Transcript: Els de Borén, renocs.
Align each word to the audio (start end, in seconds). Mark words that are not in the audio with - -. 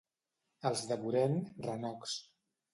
Els 0.69 0.81
de 0.93 0.97
Borén, 1.05 1.37
renocs. 1.69 2.19